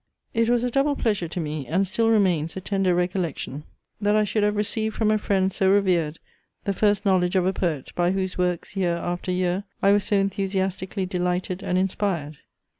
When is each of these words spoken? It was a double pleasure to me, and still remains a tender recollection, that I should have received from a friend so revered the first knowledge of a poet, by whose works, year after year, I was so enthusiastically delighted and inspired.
It 0.33 0.49
was 0.49 0.63
a 0.63 0.71
double 0.71 0.95
pleasure 0.95 1.27
to 1.27 1.39
me, 1.39 1.67
and 1.67 1.87
still 1.87 2.09
remains 2.09 2.57
a 2.57 2.59
tender 2.59 2.95
recollection, 2.95 3.65
that 4.01 4.15
I 4.15 4.23
should 4.23 4.41
have 4.41 4.55
received 4.55 4.95
from 4.95 5.11
a 5.11 5.19
friend 5.19 5.53
so 5.53 5.69
revered 5.71 6.17
the 6.63 6.73
first 6.73 7.05
knowledge 7.05 7.35
of 7.35 7.45
a 7.45 7.53
poet, 7.53 7.91
by 7.93 8.09
whose 8.09 8.35
works, 8.35 8.75
year 8.75 8.95
after 8.97 9.31
year, 9.31 9.63
I 9.79 9.91
was 9.91 10.03
so 10.03 10.15
enthusiastically 10.15 11.05
delighted 11.05 11.61
and 11.61 11.77
inspired. 11.77 12.39